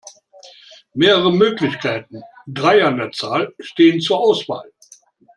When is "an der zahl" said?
2.83-3.53